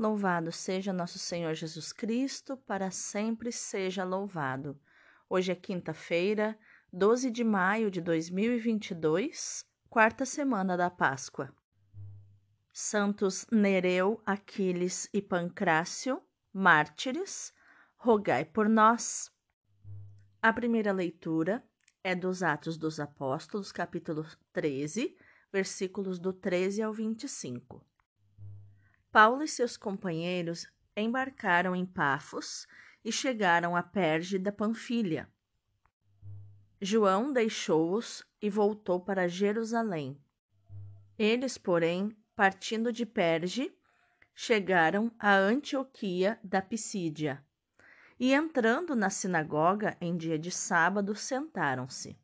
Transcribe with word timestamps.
Louvado 0.00 0.50
seja 0.50 0.94
nosso 0.94 1.18
Senhor 1.18 1.52
Jesus 1.52 1.92
Cristo, 1.92 2.56
para 2.56 2.90
sempre 2.90 3.52
seja 3.52 4.02
louvado. 4.02 4.80
Hoje 5.28 5.52
é 5.52 5.54
quinta-feira, 5.54 6.58
12 6.90 7.30
de 7.30 7.44
maio 7.44 7.90
de 7.90 8.00
2022, 8.00 9.62
quarta 9.90 10.24
semana 10.24 10.74
da 10.74 10.88
Páscoa. 10.88 11.54
Santos 12.72 13.44
Nereu, 13.52 14.22
Aquiles 14.24 15.06
e 15.12 15.20
Pancrácio, 15.20 16.22
mártires, 16.50 17.52
rogai 17.98 18.46
por 18.46 18.70
nós. 18.70 19.30
A 20.40 20.50
primeira 20.50 20.92
leitura 20.92 21.62
é 22.02 22.14
dos 22.14 22.42
Atos 22.42 22.78
dos 22.78 22.98
Apóstolos, 22.98 23.70
capítulo 23.70 24.26
13, 24.54 25.14
versículos 25.52 26.18
do 26.18 26.32
13 26.32 26.80
ao 26.80 26.90
25. 26.90 27.89
Paulo 29.12 29.42
e 29.42 29.48
seus 29.48 29.76
companheiros 29.76 30.66
embarcaram 30.96 31.74
em 31.74 31.84
Pafos 31.84 32.66
e 33.04 33.10
chegaram 33.10 33.74
a 33.74 33.82
Perge 33.82 34.38
da 34.38 34.52
Panfilha. 34.52 35.28
João 36.80 37.32
deixou-os 37.32 38.24
e 38.40 38.48
voltou 38.48 39.00
para 39.00 39.28
Jerusalém. 39.28 40.20
Eles, 41.18 41.58
porém, 41.58 42.16
partindo 42.34 42.92
de 42.92 43.04
Perge, 43.04 43.74
chegaram 44.34 45.10
a 45.18 45.34
Antioquia 45.34 46.38
da 46.42 46.62
Pisídia 46.62 47.44
e, 48.18 48.34
entrando 48.34 48.94
na 48.94 49.08
sinagoga 49.08 49.96
em 49.98 50.14
dia 50.14 50.38
de 50.38 50.50
sábado, 50.50 51.14
sentaram-se. 51.14 52.19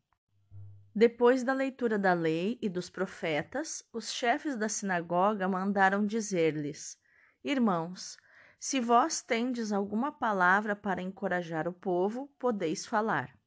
Depois 0.99 1.45
da 1.45 1.53
leitura 1.53 1.99
da 1.99 2.15
lei 2.15 2.59
e 2.63 2.71
dos 2.71 2.89
profetas, 2.89 3.85
os 3.93 4.11
chefes 4.11 4.57
da 4.57 4.67
sinagoga 4.67 5.47
mandaram 5.47 6.07
dizer-lhes: 6.07 6.99
Irmãos, 7.45 8.17
se 8.59 8.81
vós 8.81 9.21
tendes 9.21 9.73
alguma 9.73 10.11
palavra 10.11 10.75
para 10.75 11.03
encorajar 11.03 11.69
o 11.69 11.73
povo, 11.75 12.35
podeis 12.39 12.87
falar. 12.87 13.39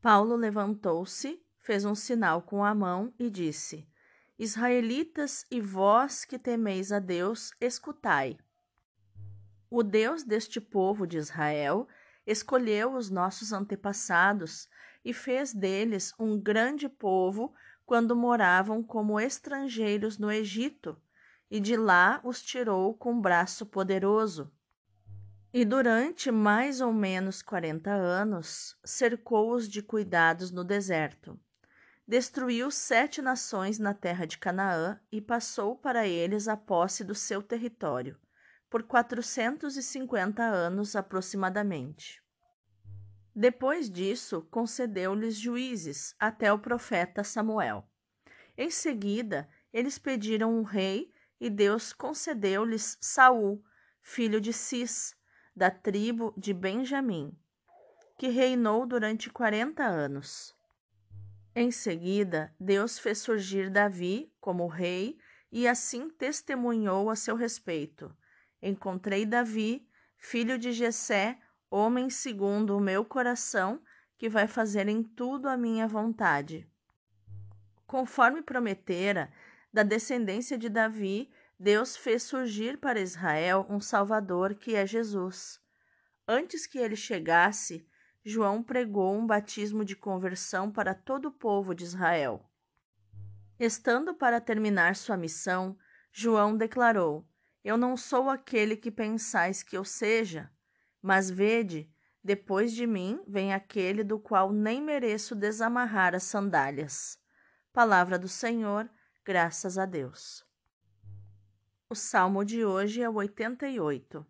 Paulo 0.00 0.36
levantou-se, 0.36 1.44
fez 1.58 1.84
um 1.84 1.96
sinal 1.96 2.40
com 2.40 2.64
a 2.64 2.72
mão 2.72 3.12
e 3.18 3.28
disse: 3.28 3.90
Israelitas 4.38 5.44
e 5.50 5.60
vós 5.60 6.24
que 6.24 6.38
temeis 6.38 6.92
a 6.92 7.00
Deus, 7.00 7.50
escutai. 7.60 8.38
O 9.68 9.82
Deus 9.82 10.22
deste 10.22 10.60
povo 10.60 11.04
de 11.04 11.18
Israel 11.18 11.88
escolheu 12.24 12.94
os 12.94 13.10
nossos 13.10 13.52
antepassados 13.52 14.68
e 15.04 15.12
fez 15.12 15.52
deles 15.52 16.14
um 16.18 16.40
grande 16.40 16.88
povo 16.88 17.52
quando 17.84 18.16
moravam 18.16 18.82
como 18.82 19.20
estrangeiros 19.20 20.18
no 20.18 20.32
Egito, 20.32 20.96
e 21.50 21.60
de 21.60 21.76
lá 21.76 22.20
os 22.24 22.42
tirou 22.42 22.94
com 22.94 23.20
braço 23.20 23.66
poderoso. 23.66 24.50
E 25.52 25.64
durante 25.64 26.30
mais 26.32 26.80
ou 26.80 26.92
menos 26.92 27.42
quarenta 27.42 27.92
anos 27.92 28.76
cercou-os 28.84 29.68
de 29.68 29.82
cuidados 29.82 30.50
no 30.50 30.64
deserto. 30.64 31.38
Destruiu 32.08 32.70
sete 32.70 33.22
nações 33.22 33.78
na 33.78 33.94
terra 33.94 34.24
de 34.26 34.38
Canaã 34.38 34.98
e 35.12 35.20
passou 35.20 35.76
para 35.76 36.08
eles 36.08 36.48
a 36.48 36.56
posse 36.56 37.04
do 37.04 37.14
seu 37.14 37.42
território, 37.42 38.18
por 38.68 38.82
quatrocentos 38.82 39.76
e 39.76 39.82
cinquenta 39.82 40.42
anos 40.42 40.96
aproximadamente. 40.96 42.23
Depois 43.34 43.90
disso, 43.90 44.42
concedeu-lhes 44.50 45.36
juízes 45.36 46.14
até 46.18 46.52
o 46.52 46.58
profeta 46.58 47.24
Samuel. 47.24 47.84
Em 48.56 48.70
seguida, 48.70 49.48
eles 49.72 49.98
pediram 49.98 50.56
um 50.56 50.62
rei 50.62 51.12
e 51.40 51.50
Deus 51.50 51.92
concedeu-lhes 51.92 52.96
Saul, 53.00 53.64
filho 54.00 54.40
de 54.40 54.52
Cis, 54.52 55.16
da 55.54 55.70
tribo 55.70 56.32
de 56.36 56.54
Benjamim, 56.54 57.36
que 58.18 58.28
reinou 58.28 58.86
durante 58.86 59.30
quarenta 59.30 59.84
anos. 59.84 60.54
Em 61.56 61.70
seguida, 61.70 62.54
Deus 62.58 62.98
fez 62.98 63.18
surgir 63.18 63.70
Davi 63.70 64.32
como 64.40 64.66
rei 64.66 65.18
e 65.50 65.66
assim 65.68 66.08
testemunhou 66.08 67.10
a 67.10 67.16
seu 67.16 67.36
respeito. 67.36 68.16
Encontrei 68.62 69.26
Davi, 69.26 69.88
filho 70.16 70.58
de 70.58 70.72
Jessé, 70.72 71.38
homem 71.74 72.08
segundo 72.08 72.76
o 72.76 72.80
meu 72.80 73.04
coração, 73.04 73.82
que 74.16 74.28
vai 74.28 74.46
fazer 74.46 74.88
em 74.88 75.02
tudo 75.02 75.48
a 75.48 75.56
minha 75.56 75.88
vontade. 75.88 76.70
Conforme 77.84 78.42
prometera, 78.42 79.32
da 79.72 79.82
descendência 79.82 80.56
de 80.56 80.68
Davi, 80.68 81.32
Deus 81.58 81.96
fez 81.96 82.22
surgir 82.22 82.78
para 82.78 83.00
Israel 83.00 83.66
um 83.68 83.80
Salvador, 83.80 84.54
que 84.54 84.76
é 84.76 84.86
Jesus. 84.86 85.60
Antes 86.28 86.64
que 86.64 86.78
ele 86.78 86.94
chegasse, 86.94 87.84
João 88.24 88.62
pregou 88.62 89.12
um 89.12 89.26
batismo 89.26 89.84
de 89.84 89.96
conversão 89.96 90.70
para 90.70 90.94
todo 90.94 91.26
o 91.26 91.32
povo 91.32 91.74
de 91.74 91.82
Israel. 91.82 92.48
Estando 93.58 94.14
para 94.14 94.40
terminar 94.40 94.94
sua 94.94 95.16
missão, 95.16 95.76
João 96.12 96.56
declarou: 96.56 97.28
Eu 97.64 97.76
não 97.76 97.96
sou 97.96 98.30
aquele 98.30 98.76
que 98.76 98.92
pensais 98.92 99.62
que 99.62 99.76
eu 99.76 99.84
seja, 99.84 100.50
mas 101.04 101.28
vede, 101.28 101.86
depois 102.24 102.72
de 102.72 102.86
mim 102.86 103.22
vem 103.28 103.52
aquele 103.52 104.02
do 104.02 104.18
qual 104.18 104.50
nem 104.50 104.80
mereço 104.80 105.34
desamarrar 105.34 106.14
as 106.14 106.22
sandálias. 106.22 107.18
Palavra 107.74 108.18
do 108.18 108.26
Senhor, 108.26 108.88
graças 109.22 109.76
a 109.76 109.84
Deus. 109.84 110.42
O 111.90 111.94
salmo 111.94 112.42
de 112.42 112.64
hoje 112.64 113.02
é 113.02 113.08
o 113.08 113.16
88. 113.16 114.26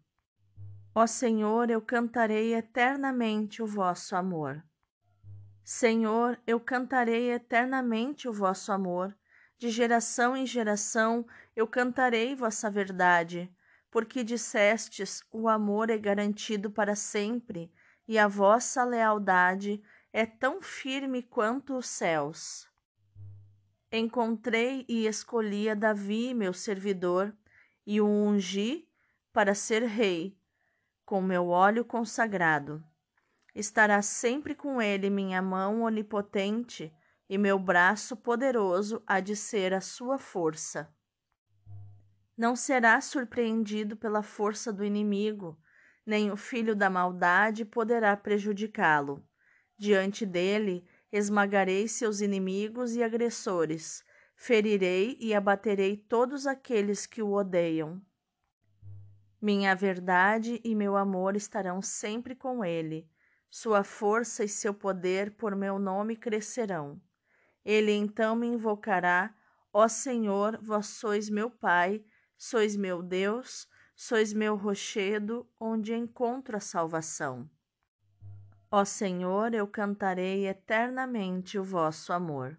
Ó 0.92 1.06
Senhor, 1.06 1.70
eu 1.70 1.80
cantarei 1.80 2.56
eternamente 2.56 3.62
o 3.62 3.66
vosso 3.68 4.16
amor. 4.16 4.60
Senhor, 5.62 6.36
eu 6.44 6.58
cantarei 6.58 7.30
eternamente 7.30 8.28
o 8.28 8.32
vosso 8.32 8.72
amor. 8.72 9.16
De 9.56 9.70
geração 9.70 10.36
em 10.36 10.44
geração 10.44 11.24
eu 11.54 11.68
cantarei 11.68 12.34
vossa 12.34 12.68
verdade 12.68 13.48
porque 13.94 14.25
dissestes: 14.25 15.22
o 15.31 15.49
amor 15.49 15.88
é 15.88 15.97
garantido 15.97 16.69
para 16.69 16.97
sempre, 16.97 17.72
e 18.09 18.19
a 18.19 18.27
vossa 18.27 18.82
lealdade 18.82 19.81
é 20.12 20.27
tão 20.27 20.60
firme 20.60 21.22
quanto 21.22 21.78
os 21.78 21.87
céus. 21.87 22.69
Encontrei 23.93 24.84
e 24.88 25.06
escolhi 25.06 25.71
a 25.71 25.75
Davi, 25.77 26.34
meu 26.34 26.53
servidor, 26.53 27.32
e 27.87 28.00
o 28.00 28.09
ungi 28.09 28.88
para 29.32 29.55
ser 29.55 29.84
rei, 29.84 30.37
com 31.06 31.22
meu 31.22 31.50
óleo 31.50 31.84
consagrado. 31.84 32.84
Estará 33.55 34.03
sempre 34.03 34.56
com 34.56 34.82
ele 34.82 35.09
minha 35.09 35.41
mão 35.41 35.82
onipotente, 35.82 36.93
e 37.28 37.38
meu 37.38 37.61
braço 37.61 38.16
poderoso 38.16 39.00
há 39.06 39.21
de 39.21 39.37
ser 39.37 39.72
a 39.72 39.81
sua 39.81 40.19
força. 40.19 40.93
Não 42.36 42.56
será 42.56 43.00
surpreendido 43.00 43.96
pela 43.96 44.22
força 44.22 44.72
do 44.72 44.84
inimigo, 44.84 45.56
nem 46.04 46.32
o 46.32 46.36
filho 46.36 46.74
da 46.74 46.90
maldade 46.90 47.64
poderá 47.64 48.16
prejudicá-lo. 48.16 49.24
Diante 49.78 50.26
dele 50.26 50.84
esmagarei 51.12 51.86
seus 51.86 52.20
inimigos 52.20 52.96
e 52.96 53.02
agressores, 53.02 54.04
ferirei 54.34 55.16
e 55.20 55.32
abaterei 55.32 55.96
todos 55.96 56.44
aqueles 56.46 57.06
que 57.06 57.22
o 57.22 57.32
odeiam. 57.32 58.02
Minha 59.40 59.74
verdade 59.76 60.60
e 60.64 60.74
meu 60.74 60.96
amor 60.96 61.36
estarão 61.36 61.80
sempre 61.80 62.34
com 62.34 62.64
ele. 62.64 63.08
Sua 63.48 63.84
força 63.84 64.42
e 64.42 64.48
seu 64.48 64.74
poder 64.74 65.36
por 65.36 65.54
meu 65.54 65.78
nome 65.78 66.16
crescerão. 66.16 67.00
Ele 67.64 67.92
então 67.92 68.34
me 68.34 68.48
invocará: 68.48 69.32
Ó 69.72 69.86
Senhor, 69.86 70.58
vós 70.60 70.86
sois 70.86 71.30
meu 71.30 71.48
Pai 71.48 72.02
Sois 72.36 72.76
meu 72.76 73.02
Deus, 73.02 73.68
sois 73.94 74.32
meu 74.32 74.56
rochedo, 74.56 75.48
onde 75.58 75.94
encontro 75.94 76.56
a 76.56 76.60
salvação. 76.60 77.48
Ó 78.70 78.84
Senhor, 78.84 79.54
eu 79.54 79.69
cantarei 79.69 80.48
eternamente 80.48 81.58
o 81.58 81.62
vosso 81.62 82.12
amor. 82.12 82.58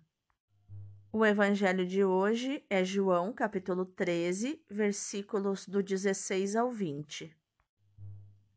O 1.12 1.26
evangelho 1.26 1.86
de 1.86 2.04
hoje 2.04 2.66
é 2.70 2.84
João, 2.84 3.34
capítulo 3.34 3.86
13, 3.86 4.62
versículos 4.70 5.66
do 5.68 5.84
16 5.84 6.56
ao 6.56 6.72
20. 6.72 7.36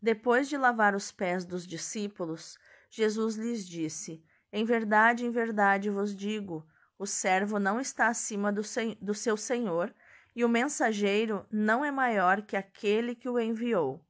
Depois 0.01 0.49
de 0.49 0.57
lavar 0.57 0.95
os 0.95 1.11
pés 1.11 1.45
dos 1.45 1.67
discípulos, 1.67 2.57
Jesus 2.91 3.37
lhes 3.37 3.67
disse: 3.67 4.25
Em 4.53 4.65
verdade, 4.65 5.25
em 5.25 5.31
verdade 5.31 5.91
vos 5.91 6.15
digo, 6.15 6.67
o 6.99 7.07
servo 7.07 7.59
não 7.59 7.81
está 7.81 8.09
acima 8.09 8.53
do, 8.53 8.63
do 9.01 9.15
seu 9.15 9.37
senhor, 9.37 9.95
e 10.39 10.45
o 10.45 10.49
mensageiro 10.49 11.45
não 11.51 11.85
é 11.85 11.91
maior 11.91 12.43
que 12.43 12.57
aquele 12.57 13.13
que 13.13 13.29
o 13.29 13.41
enviou. 13.41 14.07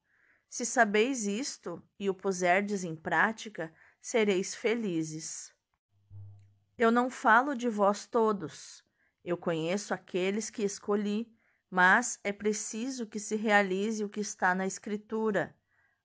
Se 0.46 0.66
sabeis 0.66 1.26
isto 1.26 1.82
e 1.98 2.10
o 2.10 2.12
puserdes 2.12 2.84
em 2.84 2.94
prática, 2.94 3.72
sereis 3.98 4.54
felizes. 4.54 5.54
Eu 6.76 6.90
não 6.90 7.08
falo 7.08 7.54
de 7.54 7.70
vós 7.70 8.04
todos. 8.04 8.84
Eu 9.24 9.38
conheço 9.38 9.94
aqueles 9.94 10.50
que 10.50 10.62
escolhi, 10.62 11.34
mas 11.70 12.20
é 12.22 12.30
preciso 12.30 13.06
que 13.06 13.18
se 13.18 13.34
realize 13.34 14.04
o 14.04 14.08
que 14.10 14.20
está 14.20 14.54
na 14.54 14.66
Escritura. 14.66 15.56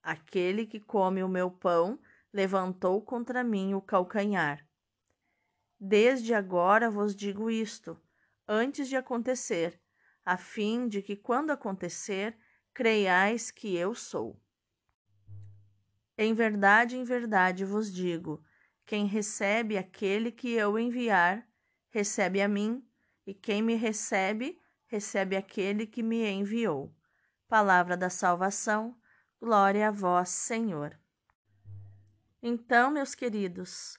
Aquele 0.01 0.65
que 0.65 0.79
come 0.79 1.21
o 1.21 1.27
meu 1.27 1.51
pão 1.51 1.99
levantou 2.31 3.01
contra 3.01 3.43
mim 3.43 3.73
o 3.73 3.81
calcanhar. 3.81 4.65
Desde 5.77 6.33
agora 6.33 6.89
vos 6.89 7.13
digo 7.13 7.51
isto, 7.51 7.99
antes 8.47 8.87
de 8.87 8.95
acontecer, 8.95 9.82
a 10.25 10.37
fim 10.37 10.87
de 10.87 11.01
que, 11.01 11.15
quando 11.15 11.51
acontecer, 11.51 12.37
creiais 12.73 13.51
que 13.51 13.75
eu 13.75 13.93
sou. 13.93 14.39
Em 16.17 16.33
verdade, 16.33 16.95
em 16.95 17.03
verdade 17.03 17.65
vos 17.65 17.91
digo: 17.93 18.43
quem 18.85 19.05
recebe 19.05 19.77
aquele 19.77 20.31
que 20.31 20.51
eu 20.51 20.77
enviar, 20.77 21.47
recebe 21.89 22.41
a 22.41 22.47
mim, 22.47 22.85
e 23.25 23.33
quem 23.33 23.61
me 23.61 23.75
recebe, 23.75 24.59
recebe 24.85 25.35
aquele 25.35 25.87
que 25.87 26.03
me 26.03 26.29
enviou. 26.29 26.93
Palavra 27.47 27.95
da 27.95 28.09
salvação, 28.09 28.97
glória 29.39 29.87
a 29.87 29.91
vós, 29.91 30.29
Senhor. 30.29 30.99
Então, 32.41 32.91
meus 32.91 33.15
queridos, 33.15 33.97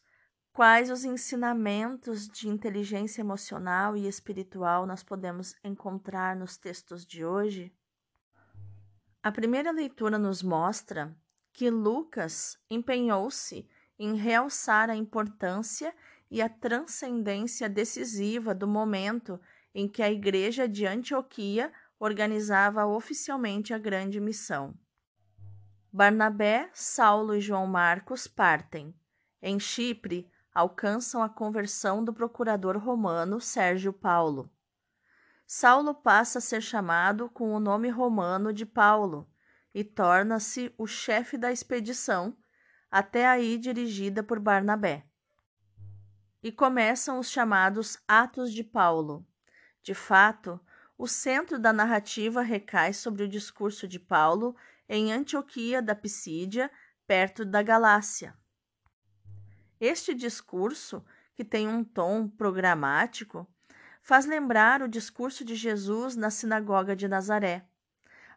quais 0.54 0.88
os 0.88 1.04
ensinamentos 1.04 2.28
de 2.28 2.48
inteligência 2.48 3.20
emocional 3.20 3.96
e 3.96 4.06
espiritual 4.06 4.86
nós 4.86 5.02
podemos 5.02 5.56
encontrar 5.64 6.36
nos 6.36 6.56
textos 6.56 7.04
de 7.04 7.24
hoje? 7.24 7.74
A 9.20 9.32
primeira 9.32 9.72
leitura 9.72 10.16
nos 10.16 10.44
mostra 10.44 11.12
que 11.52 11.68
Lucas 11.68 12.56
empenhou-se 12.70 13.68
em 13.98 14.14
realçar 14.14 14.88
a 14.88 14.94
importância 14.94 15.92
e 16.30 16.40
a 16.40 16.48
transcendência 16.48 17.68
decisiva 17.68 18.54
do 18.54 18.68
momento 18.68 19.40
em 19.74 19.88
que 19.88 20.04
a 20.04 20.10
Igreja 20.10 20.68
de 20.68 20.86
Antioquia 20.86 21.72
organizava 21.98 22.86
oficialmente 22.86 23.74
a 23.74 23.78
grande 23.78 24.20
missão. 24.20 24.72
Barnabé, 25.92 26.70
Saulo 26.72 27.34
e 27.34 27.40
João 27.40 27.66
Marcos 27.66 28.28
partem. 28.28 28.94
Em 29.42 29.58
Chipre, 29.58 30.30
alcançam 30.54 31.22
a 31.22 31.28
conversão 31.28 32.04
do 32.04 32.12
procurador 32.12 32.78
romano 32.78 33.40
Sérgio 33.40 33.92
Paulo. 33.92 34.48
Saulo 35.46 35.94
passa 35.94 36.38
a 36.38 36.42
ser 36.42 36.62
chamado 36.62 37.28
com 37.28 37.52
o 37.52 37.60
nome 37.60 37.88
romano 37.90 38.52
de 38.52 38.64
Paulo 38.64 39.28
e 39.74 39.82
torna-se 39.82 40.72
o 40.78 40.86
chefe 40.86 41.36
da 41.36 41.50
expedição, 41.50 42.36
até 42.90 43.26
aí 43.26 43.58
dirigida 43.58 44.22
por 44.22 44.38
Barnabé. 44.38 45.04
E 46.42 46.52
começam 46.52 47.18
os 47.18 47.28
chamados 47.28 47.98
Atos 48.06 48.52
de 48.52 48.62
Paulo. 48.62 49.26
De 49.82 49.94
fato, 49.94 50.60
o 50.96 51.08
centro 51.08 51.58
da 51.58 51.72
narrativa 51.72 52.40
recai 52.40 52.92
sobre 52.92 53.24
o 53.24 53.28
discurso 53.28 53.88
de 53.88 53.98
Paulo 53.98 54.54
em 54.88 55.12
Antioquia 55.12 55.82
da 55.82 55.94
Pisídia, 55.94 56.70
perto 57.06 57.44
da 57.44 57.62
Galácia. 57.62 58.36
Este 59.84 60.14
discurso, 60.14 61.04
que 61.34 61.44
tem 61.44 61.68
um 61.68 61.84
tom 61.84 62.26
programático, 62.26 63.46
faz 64.00 64.24
lembrar 64.24 64.80
o 64.80 64.88
discurso 64.88 65.44
de 65.44 65.54
Jesus 65.54 66.16
na 66.16 66.30
sinagoga 66.30 66.96
de 66.96 67.06
Nazaré. 67.06 67.66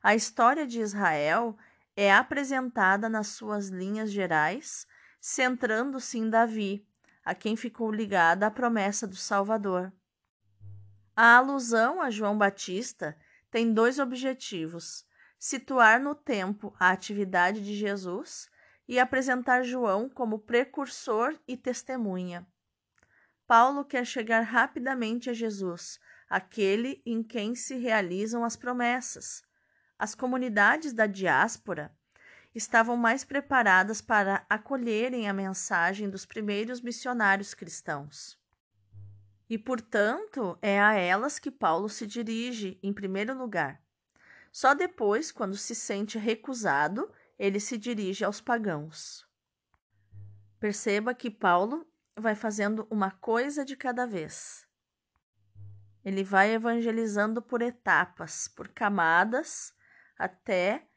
A 0.04 0.14
história 0.14 0.68
de 0.68 0.82
Israel 0.82 1.58
é 1.96 2.14
apresentada 2.14 3.08
nas 3.08 3.28
suas 3.28 3.70
linhas 3.70 4.12
gerais, 4.12 4.86
centrando-se 5.22 6.18
em 6.18 6.30
Davi, 6.30 6.86
a 7.24 7.34
quem 7.34 7.56
ficou 7.56 7.94
ligada 7.94 8.46
a 8.46 8.52
promessa 8.52 9.08
do 9.08 9.16
Salvador. 9.16 9.94
A 11.16 11.38
alusão 11.38 12.02
a 12.02 12.10
João 12.10 12.38
Batista 12.38 13.18
tem 13.50 13.74
dois 13.74 14.00
objetivos: 14.00 15.08
situar 15.40 15.98
no 15.98 16.14
tempo 16.14 16.76
a 16.78 16.92
atividade 16.92 17.64
de 17.64 17.74
Jesus 17.74 18.50
e 18.88 19.00
apresentar 19.00 19.64
João 19.64 20.10
como 20.10 20.40
precursor 20.40 21.38
e 21.48 21.58
testemunha. 21.58 22.48
Paulo 23.46 23.84
quer 23.84 24.06
chegar 24.06 24.42
rapidamente 24.42 25.30
a 25.30 25.34
Jesus, 25.34 26.00
aquele 26.30 27.02
em 27.06 27.24
quem 27.24 27.56
se 27.56 27.76
realizam 27.76 28.44
as 28.44 28.56
promessas. 28.56 29.44
As 29.98 30.14
comunidades 30.14 30.94
da 30.94 31.08
diáspora 31.08 31.92
estavam 32.54 32.98
mais 32.98 33.24
preparadas 33.24 34.02
para 34.02 34.46
acolherem 34.50 35.30
a 35.30 35.34
mensagem 35.34 36.10
dos 36.10 36.26
primeiros 36.26 36.82
missionários 36.82 37.54
cristãos. 37.54 38.38
E, 39.50 39.58
portanto, 39.58 40.58
é 40.62 40.80
a 40.80 40.94
elas 40.94 41.40
que 41.40 41.50
Paulo 41.50 41.88
se 41.88 42.06
dirige 42.06 42.78
em 42.84 42.92
primeiro 42.92 43.34
lugar. 43.38 43.82
Só 44.52 44.74
depois, 44.74 45.32
quando 45.32 45.56
se 45.56 45.74
sente 45.74 46.18
recusado, 46.18 47.10
ele 47.38 47.60
se 47.60 47.78
dirige 47.78 48.24
aos 48.24 48.42
pagãos. 48.42 49.28
Perceba 50.60 51.14
que 51.14 51.30
Paulo 51.30 51.88
vai 52.16 52.36
fazendo 52.36 52.88
uma 52.90 53.12
coisa 53.12 53.64
de 53.64 53.76
cada 53.76 54.06
vez. 54.08 54.68
Ele 56.04 56.24
vai 56.24 56.52
evangelizando 56.54 57.42
por 57.42 57.62
etapas, 57.62 58.48
por 58.48 58.70
camadas, 58.70 59.74
até 60.18 60.88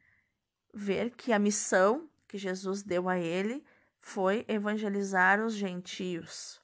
ver 0.73 1.11
que 1.11 1.33
a 1.33 1.39
missão 1.39 2.09
que 2.27 2.39
Jesus 2.39 2.83
deu 2.83 3.09
a 3.09 3.19
ele 3.19 3.65
foi 3.99 4.45
evangelizar 4.49 5.45
os 5.45 5.55
gentios. 5.55 6.61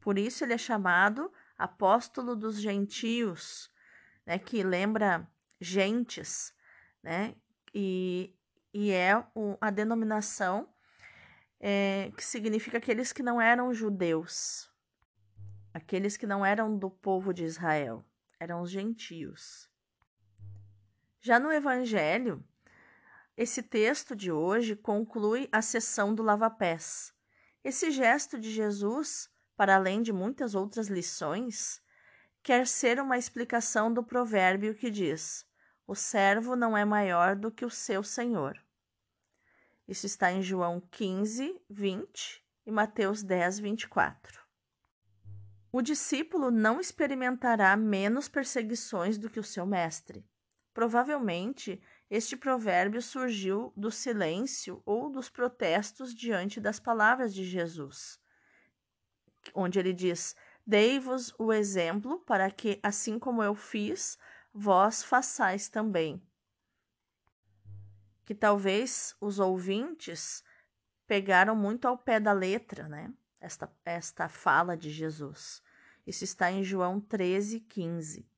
Por 0.00 0.18
isso 0.18 0.44
ele 0.44 0.54
é 0.54 0.58
chamado 0.58 1.32
apóstolo 1.56 2.34
dos 2.34 2.60
gentios, 2.60 3.70
né, 4.24 4.38
que 4.38 4.62
lembra 4.62 5.28
gentes, 5.60 6.54
né? 7.02 7.34
E, 7.74 8.34
e 8.78 8.92
é 8.92 9.16
o, 9.34 9.56
a 9.58 9.70
denominação 9.70 10.68
é, 11.58 12.12
que 12.14 12.22
significa 12.22 12.76
aqueles 12.76 13.10
que 13.10 13.22
não 13.22 13.40
eram 13.40 13.72
judeus, 13.72 14.70
aqueles 15.72 16.18
que 16.18 16.26
não 16.26 16.44
eram 16.44 16.76
do 16.76 16.90
povo 16.90 17.32
de 17.32 17.42
Israel, 17.42 18.04
eram 18.38 18.60
os 18.60 18.70
gentios. 18.70 19.66
Já 21.22 21.40
no 21.40 21.50
Evangelho, 21.50 22.44
esse 23.34 23.62
texto 23.62 24.14
de 24.14 24.30
hoje 24.30 24.76
conclui 24.76 25.48
a 25.50 25.62
sessão 25.62 26.14
do 26.14 26.22
lava-pés. 26.22 27.14
Esse 27.64 27.90
gesto 27.90 28.38
de 28.38 28.50
Jesus, 28.50 29.30
para 29.56 29.76
além 29.76 30.02
de 30.02 30.12
muitas 30.12 30.54
outras 30.54 30.88
lições, 30.88 31.82
quer 32.42 32.66
ser 32.66 33.00
uma 33.00 33.16
explicação 33.16 33.90
do 33.90 34.04
provérbio 34.04 34.74
que 34.74 34.90
diz: 34.90 35.46
O 35.86 35.94
servo 35.94 36.54
não 36.54 36.76
é 36.76 36.84
maior 36.84 37.34
do 37.34 37.50
que 37.50 37.64
o 37.64 37.70
seu 37.70 38.02
senhor. 38.02 38.65
Isso 39.88 40.06
está 40.06 40.32
em 40.32 40.42
João 40.42 40.80
15, 40.90 41.60
20 41.70 42.44
e 42.66 42.70
Mateus 42.72 43.22
10, 43.22 43.60
24. 43.60 44.44
O 45.70 45.82
discípulo 45.82 46.50
não 46.50 46.80
experimentará 46.80 47.76
menos 47.76 48.28
perseguições 48.28 49.16
do 49.16 49.30
que 49.30 49.38
o 49.38 49.44
seu 49.44 49.64
mestre. 49.64 50.26
Provavelmente, 50.74 51.80
este 52.10 52.36
provérbio 52.36 53.00
surgiu 53.00 53.72
do 53.76 53.90
silêncio 53.90 54.82
ou 54.84 55.08
dos 55.10 55.28
protestos 55.28 56.14
diante 56.14 56.60
das 56.60 56.80
palavras 56.80 57.32
de 57.32 57.44
Jesus, 57.44 58.20
onde 59.54 59.78
ele 59.78 59.92
diz: 59.92 60.34
Dei-vos 60.66 61.32
o 61.38 61.52
exemplo 61.52 62.18
para 62.20 62.50
que, 62.50 62.80
assim 62.82 63.18
como 63.18 63.42
eu 63.42 63.54
fiz, 63.54 64.18
vós 64.52 65.02
façais 65.02 65.68
também. 65.68 66.20
Que 68.26 68.34
talvez 68.34 69.16
os 69.18 69.38
ouvintes 69.38 70.44
pegaram 71.06 71.56
muito 71.56 71.88
ao 71.88 71.96
pé 71.96 72.20
da 72.20 72.32
letra, 72.32 72.86
né? 72.88 73.10
Esta, 73.40 73.72
esta 73.84 74.28
fala 74.28 74.76
de 74.76 74.90
Jesus. 74.90 75.62
Isso 76.06 76.24
está 76.24 76.50
em 76.50 76.62
João 76.62 77.00
13, 77.00 77.60
15. 77.60 78.28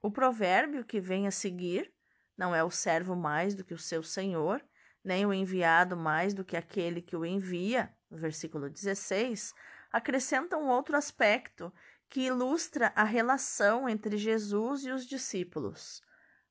O 0.00 0.10
provérbio 0.10 0.84
que 0.84 1.00
vem 1.00 1.26
a 1.26 1.30
seguir 1.30 1.92
não 2.36 2.54
é 2.54 2.62
o 2.62 2.70
servo 2.70 3.16
mais 3.16 3.54
do 3.54 3.64
que 3.64 3.74
o 3.74 3.78
seu 3.78 4.02
senhor, 4.02 4.62
nem 5.02 5.24
o 5.24 5.32
enviado 5.32 5.96
mais 5.96 6.34
do 6.34 6.44
que 6.44 6.56
aquele 6.56 7.00
que 7.00 7.16
o 7.16 7.24
envia, 7.24 7.94
no 8.10 8.18
versículo 8.18 8.68
16, 8.68 9.54
acrescenta 9.92 10.56
um 10.56 10.68
outro 10.68 10.96
aspecto 10.96 11.72
que 12.08 12.26
ilustra 12.26 12.92
a 12.94 13.04
relação 13.04 13.88
entre 13.88 14.16
Jesus 14.16 14.84
e 14.84 14.90
os 14.90 15.06
discípulos. 15.06 16.02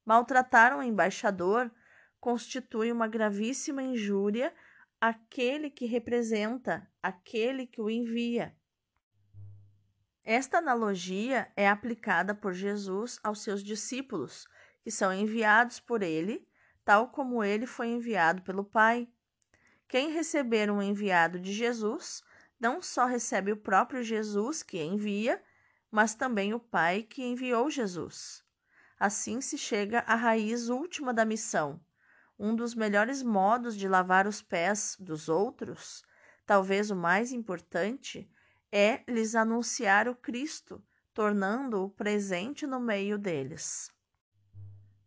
Maltratar 0.05 0.77
um 0.77 0.83
embaixador 0.83 1.71
constitui 2.23 2.89
uma 2.89 3.05
gravíssima 3.05 3.83
injúria 3.83 4.53
àquele 5.01 5.69
que 5.69 5.85
representa, 5.85 6.89
aquele 7.01 7.67
que 7.67 7.81
o 7.81 7.89
envia. 7.89 8.55
Esta 10.23 10.59
analogia 10.59 11.51
é 11.53 11.67
aplicada 11.67 12.33
por 12.33 12.53
Jesus 12.53 13.19
aos 13.21 13.43
seus 13.43 13.61
discípulos, 13.61 14.47
que 14.81 14.89
são 14.89 15.13
enviados 15.13 15.81
por 15.81 16.01
ele, 16.01 16.47
tal 16.85 17.09
como 17.09 17.43
ele 17.43 17.65
foi 17.65 17.87
enviado 17.87 18.41
pelo 18.41 18.63
Pai. 18.63 19.05
Quem 19.85 20.09
receber 20.09 20.71
um 20.71 20.81
enviado 20.81 21.37
de 21.37 21.51
Jesus 21.51 22.23
não 22.57 22.81
só 22.81 23.05
recebe 23.05 23.51
o 23.51 23.57
próprio 23.57 24.01
Jesus 24.01 24.63
que 24.63 24.81
envia, 24.81 25.43
mas 25.91 26.15
também 26.15 26.53
o 26.53 26.59
Pai 26.59 27.03
que 27.03 27.21
enviou 27.21 27.69
Jesus. 27.69 28.45
Assim 28.97 29.41
se 29.41 29.57
chega 29.57 29.99
à 30.07 30.15
raiz 30.15 30.69
última 30.69 31.13
da 31.13 31.25
missão. 31.25 31.81
Um 32.45 32.53
dos 32.53 32.75
melhores 32.75 33.23
modos 33.23 33.73
de 33.73 33.87
lavar 33.87 34.27
os 34.27 34.41
pés 34.41 34.97
dos 34.99 35.29
outros, 35.29 36.03
talvez 36.45 36.91
o 36.91 36.95
mais 36.95 37.31
importante, 37.31 38.29
é 38.69 39.01
lhes 39.07 39.33
anunciar 39.33 40.09
o 40.09 40.15
Cristo, 40.15 40.83
tornando-o 41.13 41.89
presente 41.89 42.67
no 42.67 42.81
meio 42.81 43.17
deles. 43.17 43.89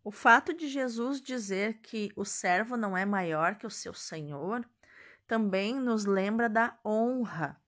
O 0.03 0.11
fato 0.11 0.55
de 0.55 0.67
Jesus 0.67 1.21
dizer 1.21 1.75
que 1.83 2.11
o 2.17 2.25
servo 2.25 2.75
não 2.75 2.97
é 2.97 3.05
maior 3.05 3.57
que 3.57 3.67
o 3.67 3.71
seu 3.71 3.93
senhor 3.93 4.67
também 5.27 5.79
nos 5.79 6.07
lembra 6.07 6.49
da 6.49 6.79
honra, 6.83 7.61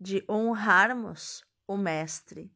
de 0.00 0.24
honrarmos 0.26 1.44
o 1.66 1.76
Mestre, 1.76 2.50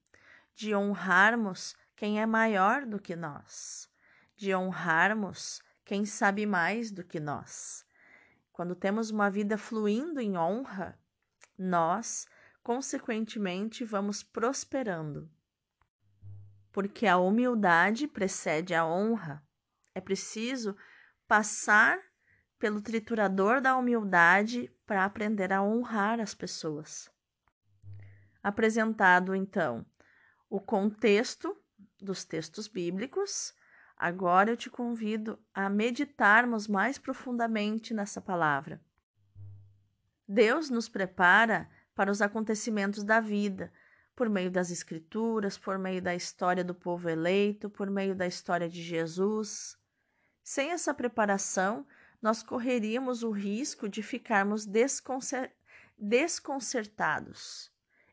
de 0.55 0.75
honrarmos 0.75 1.77
quem 1.95 2.19
é 2.19 2.25
maior 2.25 2.87
do 2.87 2.99
que 2.99 3.15
nós, 3.15 3.91
de 4.35 4.55
honrarmos 4.55 5.61
quem 5.85 6.05
sabe 6.05 6.47
mais 6.47 6.91
do 6.91 7.05
que 7.05 7.21
nós. 7.21 7.85
Quando 8.53 8.75
temos 8.75 9.11
uma 9.11 9.31
vida 9.31 9.59
fluindo 9.59 10.21
em 10.21 10.37
honra, 10.37 10.99
nós, 11.59 12.27
consequentemente, 12.63 13.85
vamos 13.85 14.23
prosperando. 14.23 15.31
Porque 16.73 17.07
a 17.07 17.19
humildade 17.19 18.07
precede 18.09 18.75
a 18.75 18.87
honra. 18.87 19.43
É 19.95 20.01
preciso 20.01 20.77
passar 21.27 21.99
pelo 22.59 22.81
triturador 22.81 23.61
da 23.61 23.77
humildade 23.77 24.73
para 24.87 25.05
aprender 25.05 25.53
a 25.53 25.63
honrar 25.63 26.21
as 26.21 26.35
pessoas. 26.35 27.11
Apresentado 28.43 29.35
então 29.35 29.85
o 30.49 30.61
contexto 30.61 31.57
dos 32.01 32.25
textos 32.25 32.69
bíblicos, 32.69 33.55
agora 34.05 34.51
eu 34.51 34.57
te 34.57 34.69
convido 34.69 35.39
a 35.55 35.67
meditarmos 35.71 36.69
mais 36.69 36.99
profundamente 36.99 37.95
nessa 37.95 38.21
palavra. 38.21 38.79
Deus 40.29 40.69
nos 40.69 40.91
prepara 40.91 41.71
para 41.95 42.11
os 42.11 42.21
acontecimentos 42.21 43.03
da 43.03 43.19
vida, 43.19 43.73
por 44.15 44.29
meio 44.29 44.51
das 44.51 44.71
Escrituras, 44.71 45.57
por 45.57 45.79
meio 45.79 46.03
da 46.03 46.15
história 46.15 46.63
do 46.63 46.75
povo 46.75 47.09
eleito, 47.09 47.71
por 47.71 47.89
meio 47.89 48.15
da 48.15 48.27
história 48.27 48.69
de 48.69 48.83
Jesus. 48.83 49.75
Sem 50.43 50.73
essa 50.73 50.93
preparação, 50.93 51.87
nós 52.21 52.43
correríamos 52.43 53.23
o 53.23 53.31
risco 53.31 53.89
de 53.89 54.03
ficarmos 54.03 54.67
desconcer 54.67 55.51
desconcertados, 55.97 57.73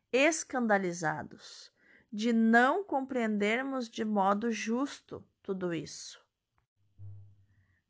escandalizados, 0.09 1.69
de 2.09 2.31
não 2.31 2.81
compreendermos 2.81 3.89
de 3.89 4.05
modo 4.05 4.49
justo 4.51 5.21
tudo 5.51 5.73
isso. 5.73 6.25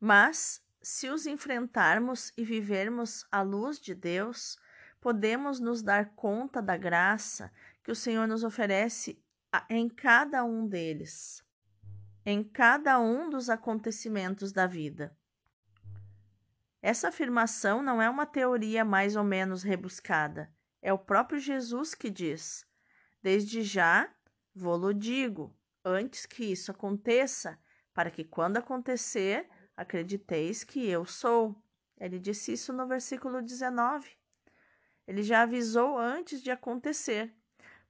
Mas, 0.00 0.60
se 0.82 1.08
os 1.08 1.26
enfrentarmos 1.26 2.32
e 2.36 2.44
vivermos 2.44 3.24
à 3.30 3.40
luz 3.40 3.78
de 3.78 3.94
Deus, 3.94 4.58
podemos 5.00 5.60
nos 5.60 5.80
dar 5.80 6.10
conta 6.16 6.60
da 6.60 6.76
graça 6.76 7.52
que 7.84 7.92
o 7.92 7.94
Senhor 7.94 8.26
nos 8.26 8.42
oferece 8.42 9.22
em 9.70 9.88
cada 9.88 10.42
um 10.44 10.66
deles, 10.66 11.44
em 12.26 12.42
cada 12.42 12.98
um 12.98 13.30
dos 13.30 13.48
acontecimentos 13.48 14.50
da 14.50 14.66
vida. 14.66 15.16
Essa 16.80 17.08
afirmação 17.10 17.80
não 17.80 18.02
é 18.02 18.10
uma 18.10 18.26
teoria 18.26 18.84
mais 18.84 19.14
ou 19.14 19.22
menos 19.22 19.62
rebuscada. 19.62 20.52
É 20.80 20.92
o 20.92 20.98
próprio 20.98 21.38
Jesus 21.38 21.94
que 21.94 22.10
diz: 22.10 22.66
Desde 23.22 23.62
já 23.62 24.12
vou-lo 24.52 24.92
digo, 24.92 25.56
antes 25.84 26.26
que 26.26 26.44
isso 26.44 26.70
aconteça, 26.70 27.58
para 27.92 28.10
que 28.10 28.24
quando 28.24 28.56
acontecer, 28.56 29.48
acrediteis 29.76 30.64
que 30.64 30.86
eu 30.88 31.04
sou. 31.04 31.60
Ele 31.98 32.18
disse 32.18 32.52
isso 32.52 32.72
no 32.72 32.86
versículo 32.86 33.42
19. 33.42 34.10
Ele 35.06 35.22
já 35.22 35.42
avisou 35.42 35.98
antes 35.98 36.42
de 36.42 36.50
acontecer, 36.50 37.34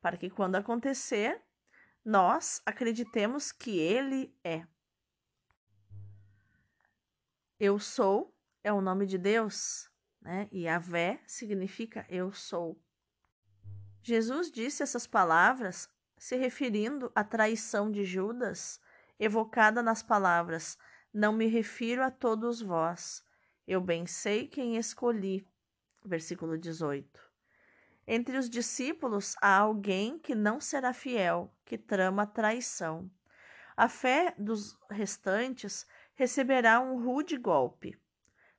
para 0.01 0.17
que 0.17 0.31
quando 0.31 0.57
acontecer, 0.57 1.43
nós 2.05 2.61
acreditemos 2.67 3.53
que 3.53 3.79
ele 3.79 4.35
é. 4.43 4.67
Eu 7.59 7.79
sou 7.79 8.35
é 8.65 8.73
o 8.73 8.81
nome 8.81 9.07
de 9.07 9.19
Deus, 9.19 9.91
né? 10.21 10.49
E 10.53 10.69
Avé 10.69 11.21
significa 11.27 12.07
eu 12.09 12.33
sou. 12.33 12.81
Jesus 14.03 14.51
disse 14.51 14.83
essas 14.83 15.07
palavras 15.07 15.89
se 16.23 16.37
referindo 16.37 17.11
à 17.17 17.25
traição 17.25 17.91
de 17.91 18.05
Judas, 18.05 18.81
evocada 19.19 19.83
nas 19.83 20.05
palavras: 20.05 20.79
Não 21.12 21.33
me 21.33 21.49
refiro 21.49 22.00
a 22.00 22.12
todos 22.12 22.62
vós, 22.62 23.25
eu 23.67 23.81
bem 23.81 24.07
sei 24.07 24.47
quem 24.47 24.76
escolhi. 24.76 25.45
Versículo 26.05 26.57
18. 26.57 27.21
Entre 28.07 28.38
os 28.38 28.49
discípulos 28.49 29.35
há 29.43 29.57
alguém 29.57 30.17
que 30.17 30.33
não 30.33 30.61
será 30.61 30.93
fiel, 30.93 31.52
que 31.64 31.76
trama 31.76 32.25
traição. 32.25 33.11
A 33.76 33.88
fé 33.88 34.33
dos 34.38 34.79
restantes 34.88 35.85
receberá 36.14 36.79
um 36.79 37.02
rude 37.02 37.37
golpe. 37.37 38.00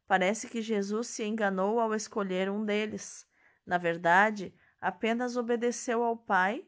Parece 0.06 0.50
que 0.50 0.62
Jesus 0.62 1.08
se 1.08 1.24
enganou 1.24 1.80
ao 1.80 1.96
escolher 1.96 2.52
um 2.52 2.66
deles. 2.66 3.26
Na 3.66 3.78
verdade, 3.78 4.54
apenas 4.82 5.38
obedeceu 5.38 6.04
ao 6.04 6.18
Pai 6.18 6.68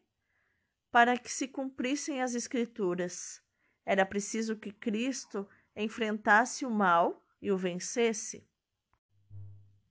para 0.96 1.18
que 1.18 1.30
se 1.30 1.46
cumprissem 1.46 2.22
as 2.22 2.36
Escrituras. 2.36 3.42
Era 3.86 4.06
preciso 4.06 4.56
que 4.56 4.72
Cristo 4.72 5.46
enfrentasse 5.76 6.66
o 6.66 6.72
mal 6.72 7.22
e 7.42 7.52
o 7.52 7.58
vencesse. 7.58 8.48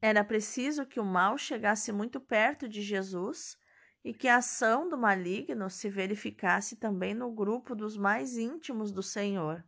Era 0.01 0.25
preciso 0.25 0.87
que 0.87 0.99
o 0.99 1.05
mal 1.05 1.37
chegasse 1.37 1.93
muito 1.93 2.19
perto 2.19 2.67
de 2.67 2.81
Jesus 2.81 3.59
e 4.03 4.15
que 4.15 4.29
a 4.29 4.37
ação 4.37 4.89
do 4.89 4.97
maligno 4.97 5.69
se 5.69 5.91
verificasse 5.91 6.77
também 6.77 7.13
no 7.13 7.31
grupo 7.31 7.75
dos 7.75 7.99
mais 7.99 8.39
íntimos 8.39 8.91
do 8.91 9.03
Senhor. 9.03 9.63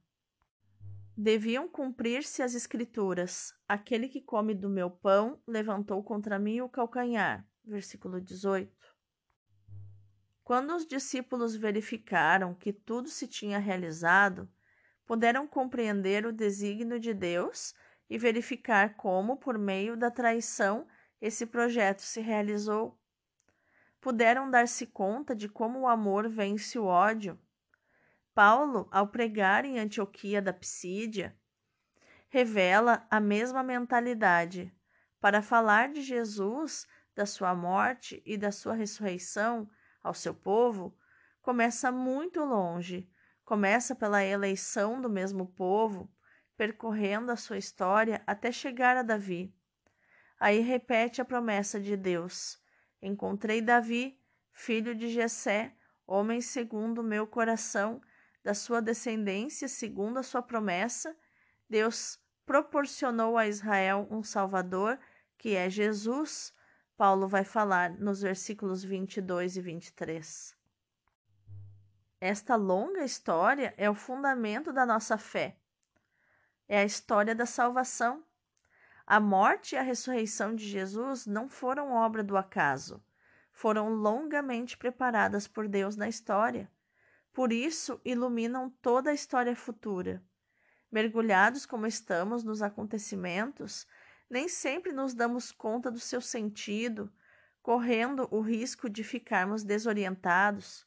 Deviam 1.15 1.69
cumprir-se 1.69 2.43
as 2.43 2.55
escrituras: 2.55 3.53
aquele 3.69 4.09
que 4.09 4.23
come 4.23 4.55
do 4.55 4.71
meu 4.71 4.91
pão 4.91 5.39
levantou 5.47 6.03
contra 6.03 6.39
mim 6.39 6.63
o 6.63 6.69
calcanhar. 6.71 7.47
Versículo 7.63 8.23
18. 8.23 8.96
Quando 10.47 10.77
os 10.77 10.87
discípulos 10.87 11.57
verificaram 11.57 12.55
que 12.55 12.73
tudo 12.73 13.09
se 13.09 13.27
tinha 13.27 13.59
realizado, 13.59 14.49
puderam 15.05 15.45
compreender 15.45 16.25
o 16.25 16.31
desígnio 16.31 17.01
de 17.01 17.13
Deus 17.13 17.75
e 18.09 18.17
verificar 18.17 18.95
como, 18.95 19.37
por 19.37 19.59
meio 19.59 19.97
da 19.97 20.09
traição, 20.09 20.87
esse 21.21 21.47
projeto 21.47 22.03
se 22.03 22.21
realizou. 22.21 22.97
Puderam 24.01 24.49
dar-se 24.49 24.87
conta 24.87 25.35
de 25.35 25.49
como 25.49 25.81
o 25.81 25.89
amor 25.89 26.29
vence 26.29 26.79
o 26.79 26.85
ódio 26.85 27.37
Paulo, 28.33 28.87
ao 28.93 29.09
pregar 29.09 29.65
em 29.65 29.81
Antioquia 29.81 30.41
da 30.41 30.53
Psídia, 30.53 31.37
revela 32.29 33.05
a 33.11 33.19
mesma 33.19 33.65
mentalidade. 33.65 34.73
Para 35.21 35.43
falar 35.43 35.93
de 35.93 36.03
Jesus, 36.03 36.87
da 37.17 37.27
sua 37.27 37.53
morte 37.53 38.23
e 38.25 38.39
da 38.39 38.53
sua 38.53 38.75
ressurreição 38.75 39.69
ao 40.07 40.15
seu 40.15 40.33
povo, 40.33 40.97
começa 41.43 41.91
muito 41.91 42.45
longe. 42.45 43.11
Começa 43.45 43.95
pela 43.95 44.25
eleição 44.25 45.01
do 45.01 45.11
mesmo 45.11 45.47
povo, 45.47 46.11
percorrendo 46.57 47.31
a 47.31 47.37
sua 47.37 47.59
história 47.59 48.23
até 48.27 48.51
chegar 48.51 48.97
a 48.97 49.03
Davi. 49.03 49.55
Aí 50.39 50.61
repete 50.61 51.21
a 51.21 51.25
promessa 51.25 51.81
de 51.81 51.97
Deus: 51.97 52.59
Encontrei 53.03 53.61
Davi, 53.61 54.21
filho 54.53 54.95
de 54.95 55.09
Jessé, 55.09 55.75
homem 56.07 56.41
segundo 56.41 57.01
o 57.01 57.05
meu 57.05 57.27
coração, 57.27 58.01
da 58.43 58.55
sua 58.55 58.81
descendência, 58.81 59.69
segundo 59.69 60.19
a 60.19 60.23
sua 60.23 60.41
promessa, 60.41 61.17
Deus 61.69 62.19
proporcionou 62.45 63.37
a 63.37 63.49
Israel 63.49 64.07
um 64.09 64.23
Salvador, 64.23 64.99
que 65.37 65.57
é 65.57 65.69
Jesus. 65.69 66.55
Paulo 66.97 67.29
vai 67.29 67.45
falar 67.45 67.91
nos 67.91 68.23
versículos 68.23 68.83
22 68.83 69.59
e 69.59 69.61
23. 69.61 70.57
Esta 72.19 72.57
longa 72.57 73.05
história 73.05 73.75
é 73.77 73.91
o 73.91 73.95
fundamento 73.95 74.73
da 74.73 74.87
nossa 74.87 75.19
fé. 75.19 75.59
É 76.67 76.79
a 76.79 76.85
história 76.85 77.35
da 77.35 77.45
salvação. 77.45 78.25
A 79.07 79.21
morte 79.21 79.75
e 79.75 79.79
a 79.79 79.83
ressurreição 79.83 80.55
de 80.55 80.67
Jesus 80.67 81.27
não 81.27 81.51
foram 81.51 81.93
obra 81.93 82.25
do 82.25 82.35
acaso, 82.35 83.05
foram 83.53 83.91
longamente 83.91 84.79
preparadas 84.79 85.47
por 85.47 85.69
Deus 85.69 85.97
na 85.97 86.09
história. 86.09 86.71
Por 87.31 87.53
isso, 87.53 88.01
iluminam 88.07 88.71
toda 88.81 89.11
a 89.11 89.15
história 89.15 89.55
futura. 89.55 90.23
Mergulhados 90.91 91.67
como 91.67 91.87
estamos 91.87 92.43
nos 92.43 92.63
acontecimentos, 92.63 93.87
nem 94.29 94.49
sempre 94.49 94.93
nos 94.93 95.15
damos 95.15 95.53
conta 95.53 95.91
do 95.91 96.01
seu 96.01 96.21
sentido, 96.21 97.13
correndo 97.63 98.29
o 98.31 98.41
risco 98.41 98.89
de 98.89 99.03
ficarmos 99.03 99.65
desorientados. 99.65 100.87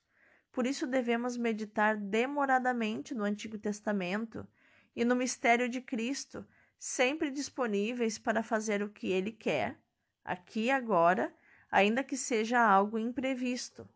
Por 0.51 0.65
isso 0.65 0.87
devemos 0.87 1.37
meditar 1.37 1.97
demoradamente 1.97 3.13
no 3.13 3.23
Antigo 3.23 3.57
Testamento 3.57 4.47
e 4.95 5.05
no 5.05 5.15
mistério 5.15 5.69
de 5.69 5.81
Cristo, 5.81 6.45
sempre 6.77 7.29
disponíveis 7.29 8.17
para 8.17 8.43
fazer 8.43 8.81
o 8.81 8.89
que 8.89 9.07
Ele 9.11 9.31
quer, 9.31 9.77
aqui 10.23 10.65
e 10.65 10.71
agora, 10.71 11.33
ainda 11.71 12.03
que 12.03 12.17
seja 12.17 12.59
algo 12.59 12.97
imprevisto. 12.97 13.87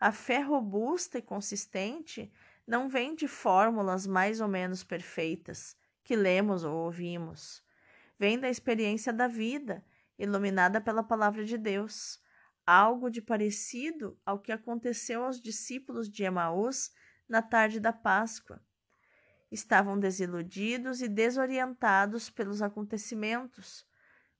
A 0.00 0.10
fé 0.10 0.40
robusta 0.40 1.18
e 1.18 1.22
consistente 1.22 2.32
não 2.66 2.88
vem 2.88 3.14
de 3.14 3.28
fórmulas 3.28 4.06
mais 4.06 4.40
ou 4.40 4.48
menos 4.48 4.82
perfeitas 4.82 5.76
que 6.02 6.16
lemos 6.16 6.64
ou 6.64 6.74
ouvimos. 6.74 7.62
Vem 8.22 8.38
da 8.38 8.48
experiência 8.48 9.12
da 9.12 9.26
vida, 9.26 9.84
iluminada 10.16 10.80
pela 10.80 11.02
palavra 11.02 11.44
de 11.44 11.58
Deus, 11.58 12.22
algo 12.64 13.10
de 13.10 13.20
parecido 13.20 14.16
ao 14.24 14.38
que 14.38 14.52
aconteceu 14.52 15.24
aos 15.24 15.40
discípulos 15.40 16.08
de 16.08 16.22
Emaús 16.22 16.92
na 17.28 17.42
tarde 17.42 17.80
da 17.80 17.92
Páscoa. 17.92 18.64
Estavam 19.50 19.98
desiludidos 19.98 21.02
e 21.02 21.08
desorientados 21.08 22.30
pelos 22.30 22.62
acontecimentos, 22.62 23.84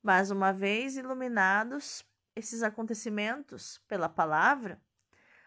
mas 0.01 0.31
uma 0.31 0.53
vez 0.53 0.97
iluminados 0.97 2.05
esses 2.37 2.63
acontecimentos 2.63 3.79
pela 3.89 4.09
palavra, 4.09 4.81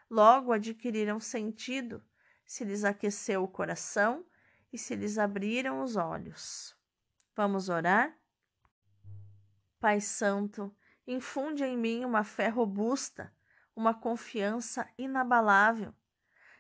logo 0.10 0.52
adquiriram 0.52 1.22
sentido, 1.22 2.04
se 2.46 2.66
lhes 2.66 2.84
aqueceu 2.84 3.44
o 3.44 3.48
coração 3.48 4.26
e 4.74 4.78
se 4.78 4.94
lhes 4.94 5.18
abriram 5.18 5.82
os 5.82 5.96
olhos. 5.96 6.76
Vamos 7.34 7.70
orar? 7.70 8.14
Pai 9.86 10.02
Santo, 10.02 10.76
infunde 11.06 11.64
em 11.64 11.78
mim 11.78 12.06
uma 12.06 12.24
fé 12.24 12.48
robusta, 12.48 13.32
uma 13.76 13.94
confiança 13.94 14.90
inabalável. 14.98 15.94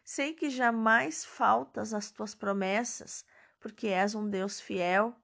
Sei 0.04 0.32
que 0.32 0.48
jamais 0.48 1.26
faltas 1.26 1.92
às 1.92 2.12
tuas 2.12 2.36
promessas, 2.36 3.26
porque 3.60 3.88
és 3.88 4.14
um 4.14 4.30
Deus 4.30 4.62
fiel. 4.62 5.16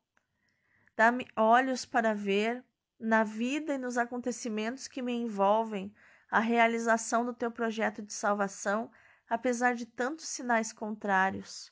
Dá-me 0.97 1.27
olhos 1.35 1.85
para 1.85 2.11
ver, 2.15 2.65
na 2.99 3.23
vida 3.23 3.75
e 3.75 3.77
nos 3.77 3.99
acontecimentos 3.99 4.87
que 4.87 5.03
me 5.03 5.13
envolvem, 5.13 5.93
a 6.31 6.39
realização 6.39 7.23
do 7.23 7.35
teu 7.35 7.51
projeto 7.51 8.01
de 8.01 8.13
salvação, 8.13 8.89
apesar 9.29 9.75
de 9.75 9.85
tantos 9.85 10.25
sinais 10.25 10.73
contrários. 10.73 11.71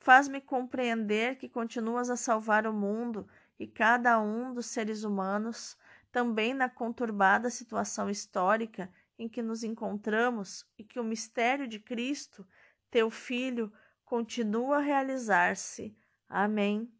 Faz-me 0.00 0.40
compreender 0.40 1.36
que 1.36 1.48
continuas 1.48 2.10
a 2.10 2.16
salvar 2.16 2.66
o 2.66 2.72
mundo 2.72 3.28
e 3.60 3.66
cada 3.66 4.18
um 4.18 4.54
dos 4.54 4.66
seres 4.66 5.04
humanos, 5.04 5.76
também 6.10 6.54
na 6.54 6.66
conturbada 6.66 7.50
situação 7.50 8.08
histórica 8.08 8.90
em 9.18 9.28
que 9.28 9.42
nos 9.42 9.62
encontramos 9.62 10.66
e 10.78 10.82
que 10.82 10.98
o 10.98 11.04
mistério 11.04 11.68
de 11.68 11.78
Cristo, 11.78 12.48
teu 12.90 13.10
Filho, 13.10 13.70
continua 14.02 14.78
a 14.78 14.80
realizar-se. 14.80 15.94
Amém. 16.26 16.90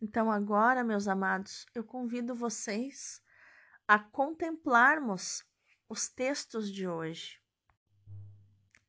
Então, 0.00 0.30
agora, 0.30 0.84
meus 0.84 1.08
amados, 1.08 1.66
eu 1.74 1.82
convido 1.82 2.32
vocês 2.32 3.20
a 3.88 3.98
contemplarmos 3.98 5.44
os 5.88 6.08
textos 6.08 6.72
de 6.72 6.86
hoje. 6.86 7.40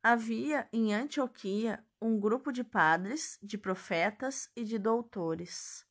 Havia 0.04 0.70
em 0.72 0.94
Antioquia 0.94 1.84
um 2.02 2.20
grupo 2.20 2.52
de 2.52 2.64
padres, 2.64 3.38
de 3.44 3.60
profetas 3.60 4.50
e 4.56 4.64
de 4.64 4.80
doutores. 4.80 5.86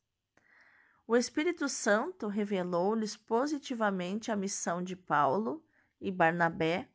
O 1.06 1.16
Espírito 1.16 1.68
Santo 1.68 2.26
revelou-lhes 2.26 3.16
positivamente 3.16 4.32
a 4.32 4.36
missão 4.36 4.82
de 4.82 4.96
Paulo 4.96 5.64
e 6.00 6.10
Barnabé 6.10 6.88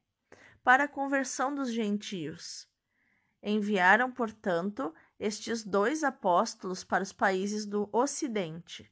para 0.64 0.84
a 0.84 0.88
conversão 0.88 1.56
dos 1.56 1.72
gentios. 1.72 2.68
Enviaram, 3.42 4.12
portanto, 4.12 4.94
estes 5.18 5.64
dois 5.64 6.04
apóstolos 6.04 6.84
para 6.84 7.04
os 7.04 7.14
países 7.14 7.66
do 7.66 7.88
Ocidente. 7.94 8.92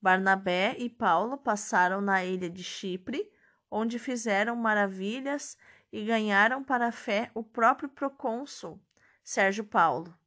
Barnabé 0.00 0.76
e 0.78 0.88
Paulo 0.88 1.36
passaram 1.36 2.00
na 2.00 2.24
ilha 2.24 2.48
de 2.48 2.62
Chipre, 2.62 3.28
onde 3.68 3.98
fizeram 3.98 4.54
maravilhas 4.54 5.56
e 5.92 6.04
ganharam 6.04 6.62
para 6.62 6.88
a 6.88 6.92
fé 6.92 7.30
o 7.34 7.42
próprio 7.42 7.88
procônsul, 7.88 8.80
Sérgio 9.28 9.62
Paulo. 9.62 10.18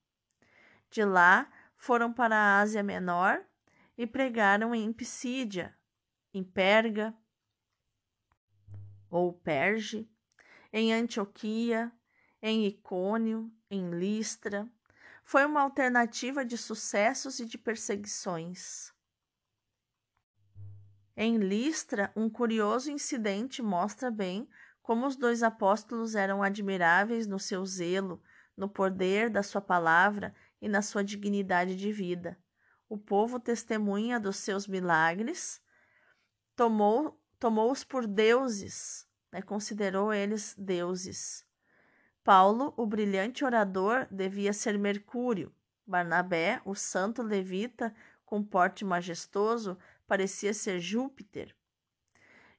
De 0.92 1.04
lá 1.04 1.52
foram 1.76 2.14
para 2.14 2.36
a 2.36 2.60
Ásia 2.60 2.84
Menor 2.84 3.44
e 3.98 4.06
pregaram 4.06 4.76
em 4.76 4.94
Pisídia, 4.94 5.76
em 6.32 6.44
Perga 6.44 7.12
ou 9.10 9.34
Perge, 9.34 10.08
em 10.72 10.94
Antioquia, 10.94 11.92
em 12.44 12.68
Icônio, 12.68 13.52
em 13.72 13.90
Listra. 13.90 14.70
Foi 15.24 15.46
uma 15.46 15.62
alternativa 15.62 16.46
de 16.46 16.56
sucessos 16.56 17.40
e 17.40 17.48
de 17.48 17.58
perseguições. 17.58 18.94
Em 21.18 21.38
Listra, 21.38 22.14
um 22.16 22.30
curioso 22.30 22.92
incidente 22.92 23.64
mostra 23.64 24.12
bem 24.12 24.48
como 24.84 25.08
os 25.08 25.16
dois 25.16 25.42
apóstolos 25.42 26.14
eram 26.14 26.44
admiráveis 26.44 27.26
no 27.26 27.40
seu 27.40 27.66
zelo 27.66 28.22
no 28.62 28.70
poder 28.70 29.28
da 29.28 29.42
sua 29.42 29.60
palavra 29.60 30.36
e 30.62 30.70
na 30.70 30.84
sua 30.84 31.04
dignidade 31.04 31.76
de 31.76 31.92
vida. 31.92 32.38
O 32.88 32.96
povo 32.96 33.40
testemunha 33.40 34.20
dos 34.20 34.38
seus 34.38 34.68
milagres, 34.68 35.60
tomou 36.56 37.20
tomou-os 37.40 37.84
por 37.84 38.06
deuses, 38.06 39.08
né? 39.32 39.42
considerou 39.42 40.14
eles 40.14 40.54
deuses. 40.56 41.44
Paulo, 42.24 42.72
o 42.78 42.86
brilhante 42.86 43.44
orador, 43.44 44.08
devia 44.12 44.54
ser 44.54 44.78
Mercúrio. 44.78 45.52
Barnabé, 45.88 46.62
o 46.64 46.76
santo 46.76 47.24
levita, 47.24 47.96
com 48.24 48.44
porte 48.44 48.86
majestoso, 48.86 49.76
parecia 50.06 50.54
ser 50.54 50.80
Júpiter. 50.80 51.56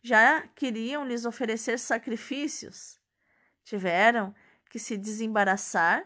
Já 0.02 0.48
queriam 0.48 1.06
lhes 1.06 1.24
oferecer 1.24 1.78
sacrifícios. 1.78 3.00
Tiveram 3.62 4.34
que 4.72 4.78
se 4.78 4.96
desembaraçar 4.96 6.02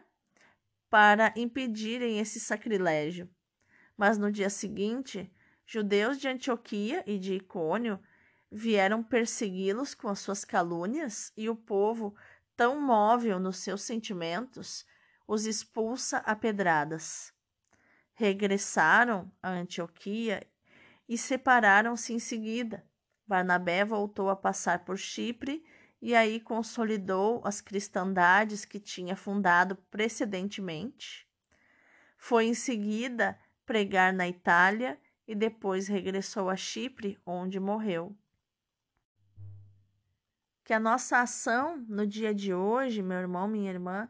para 0.90 1.32
impedirem 1.36 2.18
esse 2.18 2.40
sacrilégio. 2.40 3.30
Mas 3.96 4.18
no 4.18 4.28
dia 4.28 4.50
seguinte, 4.50 5.32
judeus 5.64 6.18
de 6.18 6.26
Antioquia 6.26 7.04
e 7.06 7.16
de 7.16 7.34
Icônio 7.34 8.00
vieram 8.50 9.04
persegui-los 9.04 9.94
com 9.94 10.08
as 10.08 10.18
suas 10.18 10.44
calúnias, 10.44 11.32
e 11.36 11.48
o 11.48 11.54
povo, 11.54 12.16
tão 12.56 12.80
móvel 12.80 13.38
nos 13.38 13.58
seus 13.58 13.82
sentimentos, 13.82 14.84
os 15.28 15.46
expulsa 15.46 16.18
a 16.18 16.34
pedradas. 16.34 17.32
Regressaram 18.14 19.30
a 19.40 19.48
Antioquia 19.48 20.44
e 21.08 21.16
separaram-se 21.16 22.12
em 22.12 22.18
seguida. 22.18 22.84
Barnabé 23.24 23.84
voltou 23.84 24.28
a 24.28 24.34
passar 24.34 24.84
por 24.84 24.98
Chipre 24.98 25.64
e 26.00 26.14
aí 26.14 26.38
consolidou 26.40 27.40
as 27.44 27.60
cristandades 27.60 28.64
que 28.64 28.78
tinha 28.78 29.16
fundado 29.16 29.76
precedentemente. 29.90 31.26
Foi 32.18 32.46
em 32.46 32.54
seguida 32.54 33.38
pregar 33.64 34.12
na 34.12 34.28
Itália 34.28 34.98
e 35.26 35.34
depois 35.34 35.88
regressou 35.88 36.48
a 36.48 36.56
Chipre, 36.56 37.18
onde 37.26 37.58
morreu. 37.58 38.16
Que 40.64 40.72
a 40.72 40.80
nossa 40.80 41.20
ação 41.20 41.78
no 41.88 42.06
dia 42.06 42.34
de 42.34 42.52
hoje, 42.52 43.02
meu 43.02 43.18
irmão, 43.18 43.46
minha 43.46 43.70
irmã, 43.70 44.08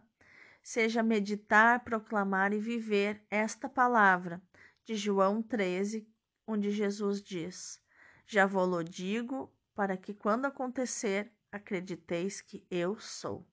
seja 0.62 1.03
meditar, 1.03 1.85
proclamar 1.85 2.53
e 2.53 2.59
viver 2.59 3.22
esta 3.31 3.68
palavra 3.68 4.42
de 4.85 4.94
João 4.94 5.42
13, 5.42 6.09
onde 6.46 6.70
Jesus 6.70 7.22
diz: 7.22 7.81
Já 8.27 8.46
vou-lo 8.46 8.83
digo, 8.83 9.53
para 9.75 9.96
que 9.96 10.14
quando 10.14 10.46
acontecer 10.46 11.31
acrediteis 11.50 12.40
que 12.40 12.66
eu 12.70 12.98
sou. 12.98 13.46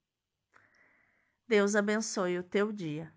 Deus 1.47 1.75
abençoe 1.75 2.39
o 2.39 2.43
teu 2.43 2.71
dia. 2.71 3.13